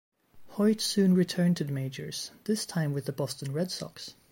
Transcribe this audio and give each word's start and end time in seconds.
Hoyt 0.53 0.81
soon 0.81 1.13
returned 1.13 1.57
to 1.57 1.63
the 1.63 1.71
majors, 1.71 2.31
this 2.45 2.65
time 2.65 2.91
with 2.91 3.05
the 3.05 3.11
Boston 3.11 3.53
Red 3.53 3.69
Sox. 3.69 4.15